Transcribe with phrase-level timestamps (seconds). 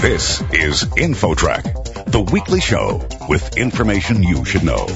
[0.00, 4.86] This is InfoTrack, the weekly show with information you should know.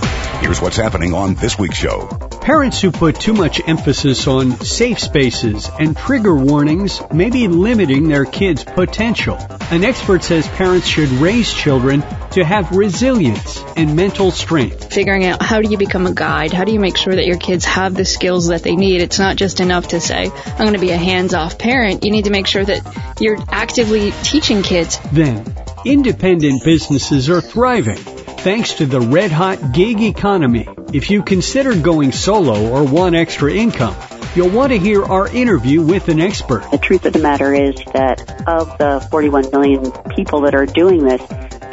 [0.40, 2.08] Here's what's happening on this week's show.
[2.44, 8.06] Parents who put too much emphasis on safe spaces and trigger warnings may be limiting
[8.06, 9.38] their kids' potential.
[9.70, 14.92] An expert says parents should raise children to have resilience and mental strength.
[14.92, 16.52] Figuring out how do you become a guide?
[16.52, 19.00] How do you make sure that your kids have the skills that they need?
[19.00, 22.04] It's not just enough to say, I'm going to be a hands-off parent.
[22.04, 25.00] You need to make sure that you're actively teaching kids.
[25.12, 25.46] Then,
[25.86, 27.96] independent businesses are thriving
[28.44, 30.68] thanks to the red hot gig economy.
[30.94, 33.96] If you consider going solo or want extra income,
[34.36, 36.70] you'll want to hear our interview with an expert.
[36.70, 41.02] The truth of the matter is that of the 41 million people that are doing
[41.02, 41.20] this,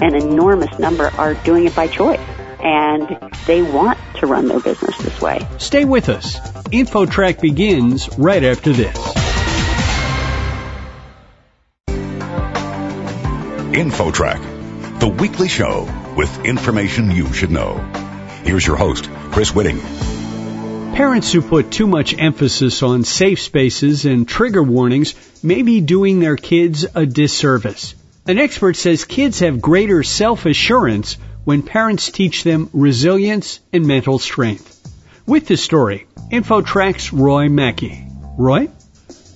[0.01, 2.19] an enormous number are doing it by choice.
[2.63, 5.47] And they want to run their business this way.
[5.59, 6.39] Stay with us.
[6.69, 8.97] InfoTrack begins right after this.
[13.75, 15.87] InfoTrack, the weekly show
[16.17, 18.00] with information you should know.
[18.43, 19.79] Here's your host, Chris Whitting.
[20.95, 26.19] Parents who put too much emphasis on safe spaces and trigger warnings may be doing
[26.19, 27.95] their kids a disservice.
[28.27, 34.67] An expert says kids have greater self-assurance when parents teach them resilience and mental strength.
[35.25, 38.05] With the story, InfoTrack's Roy Mackey.
[38.37, 38.69] Roy?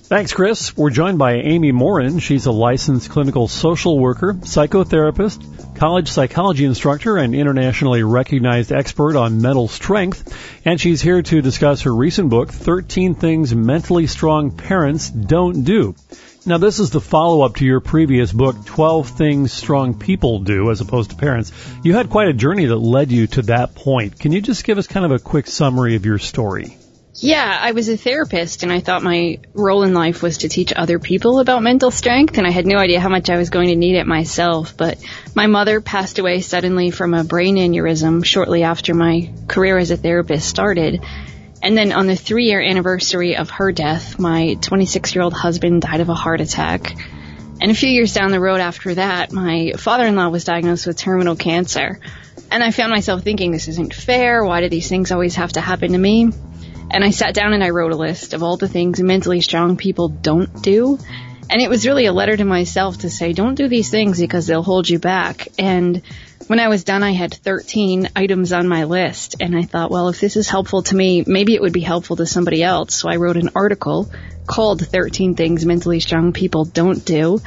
[0.08, 0.76] Thanks, Chris.
[0.76, 2.20] We're joined by Amy Morin.
[2.20, 9.42] She's a licensed clinical social worker, psychotherapist, college psychology instructor, and internationally recognized expert on
[9.42, 10.32] mental strength.
[10.64, 15.96] And she's here to discuss her recent book, 13 Things Mentally Strong Parents Don't Do.
[16.46, 20.70] Now, this is the follow up to your previous book, 12 Things Strong People Do,
[20.70, 21.50] as opposed to parents.
[21.82, 24.20] You had quite a journey that led you to that point.
[24.20, 26.76] Can you just give us kind of a quick summary of your story?
[27.18, 30.74] Yeah, I was a therapist and I thought my role in life was to teach
[30.76, 33.68] other people about mental strength and I had no idea how much I was going
[33.68, 34.76] to need it myself.
[34.76, 34.98] But
[35.34, 39.96] my mother passed away suddenly from a brain aneurysm shortly after my career as a
[39.96, 41.02] therapist started.
[41.62, 45.82] And then on the three year anniversary of her death, my 26 year old husband
[45.82, 46.94] died of a heart attack.
[47.62, 51.34] And a few years down the road after that, my father-in-law was diagnosed with terminal
[51.34, 51.98] cancer.
[52.50, 54.44] And I found myself thinking, this isn't fair.
[54.44, 56.30] Why do these things always have to happen to me?
[56.90, 59.76] And I sat down and I wrote a list of all the things mentally strong
[59.76, 60.98] people don't do.
[61.48, 64.46] And it was really a letter to myself to say, don't do these things because
[64.46, 65.48] they'll hold you back.
[65.58, 66.02] And
[66.48, 69.36] when I was done, I had 13 items on my list.
[69.40, 72.16] And I thought, well, if this is helpful to me, maybe it would be helpful
[72.16, 72.94] to somebody else.
[72.94, 74.10] So I wrote an article
[74.46, 77.40] called 13 Things Mentally Strong People Don't Do.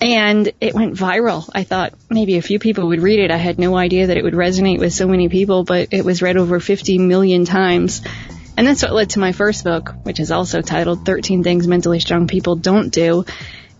[0.00, 1.48] And it went viral.
[1.54, 3.30] I thought maybe a few people would read it.
[3.30, 6.20] I had no idea that it would resonate with so many people, but it was
[6.20, 8.02] read over 50 million times.
[8.56, 12.00] And that's what led to my first book, which is also titled 13 Things Mentally
[12.00, 13.24] Strong People Don't Do.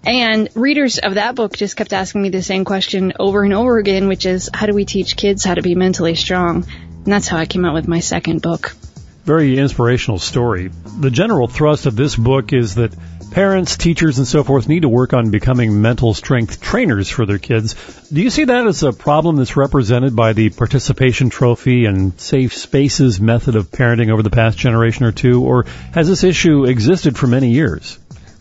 [0.04, 3.78] And readers of that book just kept asking me the same question over and over
[3.78, 6.64] again, which is how do we teach kids how to be mentally strong?
[7.04, 8.76] And that's how I came out with my second book.
[9.24, 10.70] Very inspirational story.
[11.00, 12.94] The general thrust of this book is that
[13.36, 17.36] parents, teachers, and so forth need to work on becoming mental strength trainers for their
[17.36, 17.74] kids.
[18.10, 22.54] Do you see that as a problem that's represented by the participation trophy and safe
[22.54, 27.18] spaces method of parenting over the past generation or two, or has this issue existed
[27.18, 27.98] for many years?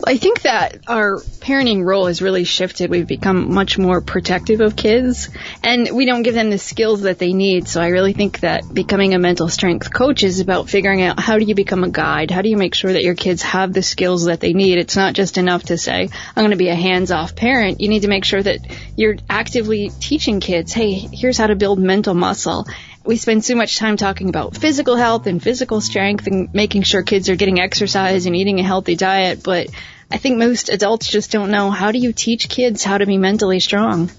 [0.08, 2.92] I think that our parenting role has really shifted.
[2.92, 5.30] We've become much more protective of kids
[5.64, 7.68] and we don't give them the skills that they need.
[7.68, 11.40] So I really think that becoming a mental strength coach is about figuring out how
[11.40, 12.30] do you become a guide?
[12.30, 14.78] How do you make sure that your kids have the skills that they need?
[14.78, 17.82] It's not just enough to say, I'm going to be a hands off parent.
[17.82, 18.60] You need to make sure that
[18.96, 22.68] you're actively teaching kids, hey, here's how to build mental muscle
[23.06, 27.04] we spend so much time talking about physical health and physical strength and making sure
[27.04, 29.68] kids are getting exercise and eating a healthy diet, but
[30.12, 33.18] I think most adults just don't know how do you teach kids how to be
[33.18, 34.12] mentally strong?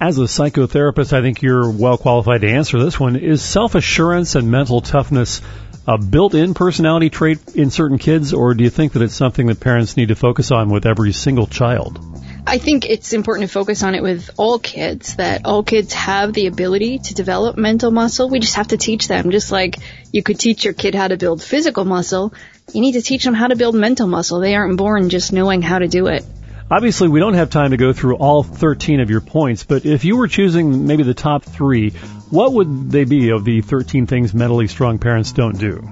[0.00, 3.16] As a psychotherapist, I think you're well qualified to answer this one.
[3.16, 5.40] Is self-assurance and mental toughness
[5.86, 9.58] a built-in personality trait in certain kids, or do you think that it's something that
[9.58, 11.98] parents need to focus on with every single child?
[12.46, 16.32] I think it's important to focus on it with all kids, that all kids have
[16.32, 18.28] the ability to develop mental muscle.
[18.28, 19.30] We just have to teach them.
[19.30, 19.78] Just like
[20.12, 22.32] you could teach your kid how to build physical muscle,
[22.72, 24.40] you need to teach them how to build mental muscle.
[24.40, 26.24] They aren't born just knowing how to do it.
[26.70, 30.04] Obviously, we don't have time to go through all 13 of your points, but if
[30.04, 31.90] you were choosing maybe the top three,
[32.30, 35.82] what would they be of the 13 things mentally strong parents don't do?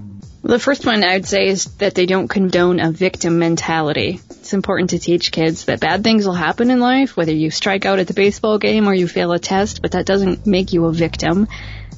[0.43, 4.21] Well, the first one I would say is that they don't condone a victim mentality.
[4.31, 7.85] It's important to teach kids that bad things will happen in life, whether you strike
[7.85, 10.87] out at the baseball game or you fail a test, but that doesn't make you
[10.87, 11.47] a victim.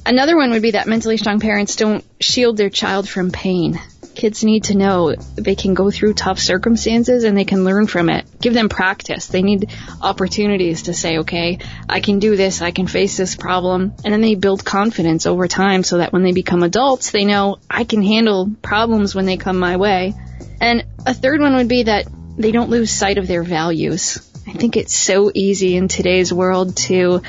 [0.05, 3.79] Another one would be that mentally strong parents don't shield their child from pain.
[4.15, 8.09] Kids need to know they can go through tough circumstances and they can learn from
[8.09, 8.25] it.
[8.39, 9.27] Give them practice.
[9.27, 9.71] They need
[10.01, 13.93] opportunities to say, okay, I can do this, I can face this problem.
[14.03, 17.57] And then they build confidence over time so that when they become adults, they know
[17.69, 20.13] I can handle problems when they come my way.
[20.61, 22.07] And a third one would be that
[22.37, 24.29] they don't lose sight of their values.
[24.47, 27.21] I think it's so easy in today's world to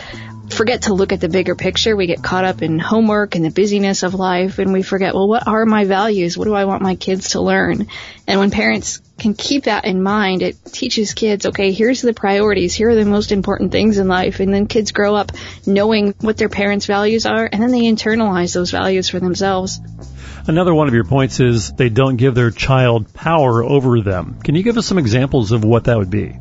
[0.50, 1.96] forget to look at the bigger picture.
[1.96, 5.28] We get caught up in homework and the busyness of life and we forget, well,
[5.28, 6.36] what are my values?
[6.36, 7.86] What do I want my kids to learn?
[8.26, 12.74] And when parents can keep that in mind, it teaches kids, okay, here's the priorities.
[12.74, 14.40] Here are the most important things in life.
[14.40, 15.32] And then kids grow up
[15.66, 19.80] knowing what their parents' values are and then they internalize those values for themselves.
[20.46, 24.40] Another one of your points is they don't give their child power over them.
[24.42, 26.36] Can you give us some examples of what that would be?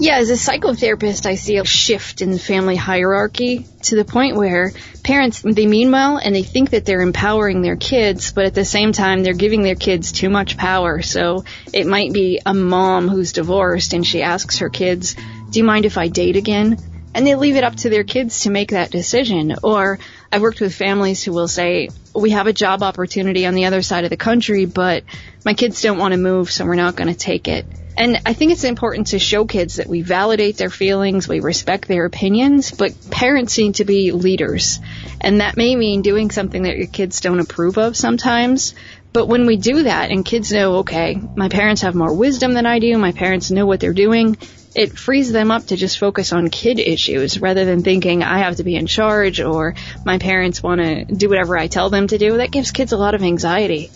[0.00, 4.72] Yeah, as a psychotherapist, I see a shift in family hierarchy to the point where
[5.02, 8.64] parents, they mean well and they think that they're empowering their kids, but at the
[8.64, 11.02] same time, they're giving their kids too much power.
[11.02, 15.16] So it might be a mom who's divorced and she asks her kids,
[15.50, 16.78] do you mind if I date again?
[17.12, 19.56] And they leave it up to their kids to make that decision.
[19.64, 19.98] Or
[20.30, 23.82] I've worked with families who will say, we have a job opportunity on the other
[23.82, 25.04] side of the country, but
[25.44, 27.64] my kids don't want to move, so we're not going to take it.
[27.96, 31.88] And I think it's important to show kids that we validate their feelings, we respect
[31.88, 34.78] their opinions, but parents need to be leaders.
[35.20, 38.76] And that may mean doing something that your kids don't approve of sometimes.
[39.12, 42.66] But when we do that and kids know, okay, my parents have more wisdom than
[42.66, 44.36] I do, my parents know what they're doing,
[44.74, 48.56] it frees them up to just focus on kid issues rather than thinking I have
[48.56, 49.74] to be in charge or
[50.04, 52.36] my parents want to do whatever I tell them to do.
[52.36, 53.90] That gives kids a lot of anxiety.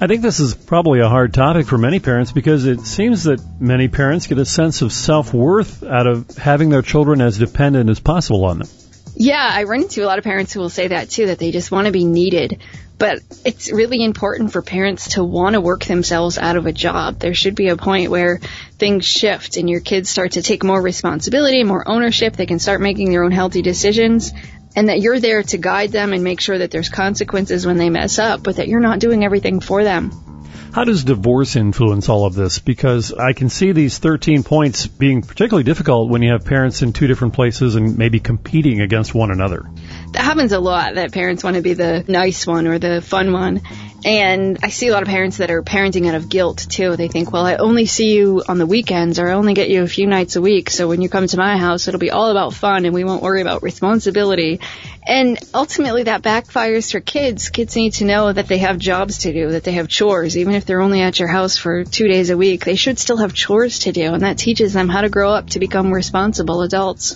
[0.00, 3.40] I think this is probably a hard topic for many parents because it seems that
[3.60, 7.98] many parents get a sense of self-worth out of having their children as dependent as
[7.98, 8.68] possible on them.
[9.16, 11.50] Yeah, I run into a lot of parents who will say that too, that they
[11.50, 12.60] just want to be needed.
[12.98, 17.20] But it's really important for parents to want to work themselves out of a job.
[17.20, 18.40] There should be a point where
[18.78, 22.34] things shift and your kids start to take more responsibility, more ownership.
[22.34, 24.32] They can start making their own healthy decisions
[24.74, 27.90] and that you're there to guide them and make sure that there's consequences when they
[27.90, 30.27] mess up, but that you're not doing everything for them.
[30.72, 32.58] How does divorce influence all of this?
[32.58, 36.92] Because I can see these 13 points being particularly difficult when you have parents in
[36.92, 39.68] two different places and maybe competing against one another.
[40.12, 43.32] That happens a lot that parents want to be the nice one or the fun
[43.32, 43.62] one.
[44.04, 46.96] And I see a lot of parents that are parenting out of guilt too.
[46.96, 49.82] They think, well, I only see you on the weekends or I only get you
[49.82, 50.70] a few nights a week.
[50.70, 53.22] So when you come to my house, it'll be all about fun and we won't
[53.22, 54.60] worry about responsibility.
[55.04, 57.48] And ultimately that backfires for kids.
[57.48, 60.36] Kids need to know that they have jobs to do, that they have chores.
[60.36, 63.16] Even if they're only at your house for two days a week, they should still
[63.16, 64.12] have chores to do.
[64.12, 67.12] And that teaches them how to grow up to become responsible adults.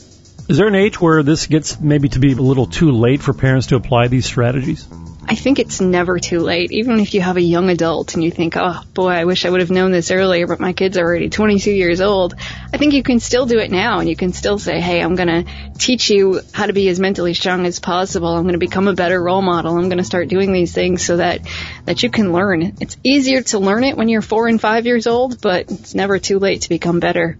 [0.48, 3.34] Is there an age where this gets maybe to be a little too late for
[3.34, 4.86] parents to apply these strategies?
[5.24, 6.72] I think it's never too late.
[6.72, 9.50] Even if you have a young adult and you think, oh boy, I wish I
[9.50, 12.34] would have known this earlier, but my kids are already 22 years old.
[12.72, 15.14] I think you can still do it now and you can still say, hey, I'm
[15.14, 18.28] going to teach you how to be as mentally strong as possible.
[18.28, 19.76] I'm going to become a better role model.
[19.76, 21.40] I'm going to start doing these things so that,
[21.84, 22.76] that you can learn.
[22.80, 26.18] It's easier to learn it when you're four and five years old, but it's never
[26.18, 27.38] too late to become better.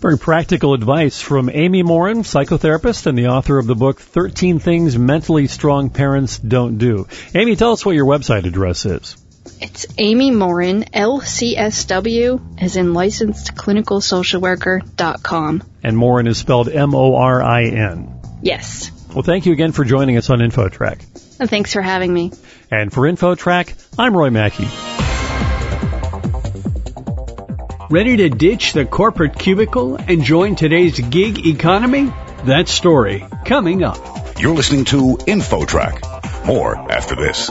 [0.00, 4.96] Very practical advice from Amy Morin, psychotherapist and the author of the book 13 Things
[4.96, 7.06] Mentally Strong Parents Don't Do.
[7.34, 9.18] Amy, tell us what your website address is.
[9.60, 15.62] It's Amy Morin, LCSW, as in licensed clinical social worker dot com.
[15.82, 18.22] And Morin is spelled M-O-R-I-N.
[18.40, 18.90] Yes.
[19.12, 21.38] Well, thank you again for joining us on InfoTrack.
[21.40, 22.32] And thanks for having me.
[22.70, 24.66] And for InfoTrack, I'm Roy Mackey.
[27.90, 32.12] Ready to ditch the corporate cubicle and join today's gig economy?
[32.44, 33.98] That story coming up.
[34.38, 36.46] You're listening to InfoTrack.
[36.46, 37.50] More after this.